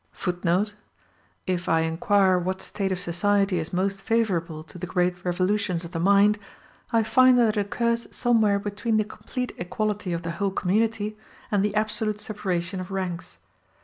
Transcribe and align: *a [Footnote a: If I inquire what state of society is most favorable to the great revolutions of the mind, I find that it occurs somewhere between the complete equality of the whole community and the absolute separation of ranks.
*a 0.11 0.17
[Footnote 0.17 0.73
a: 1.47 1.51
If 1.51 1.69
I 1.69 1.81
inquire 1.81 2.39
what 2.39 2.59
state 2.59 2.91
of 2.91 2.99
society 2.99 3.59
is 3.59 3.71
most 3.71 4.01
favorable 4.01 4.63
to 4.63 4.79
the 4.79 4.87
great 4.87 5.23
revolutions 5.23 5.85
of 5.85 5.91
the 5.91 5.99
mind, 5.99 6.39
I 6.91 7.03
find 7.03 7.37
that 7.37 7.55
it 7.55 7.59
occurs 7.61 8.07
somewhere 8.09 8.57
between 8.57 8.97
the 8.97 9.03
complete 9.03 9.53
equality 9.59 10.11
of 10.11 10.23
the 10.23 10.31
whole 10.31 10.49
community 10.49 11.19
and 11.51 11.63
the 11.63 11.75
absolute 11.75 12.19
separation 12.19 12.79
of 12.79 12.89
ranks. 12.89 13.37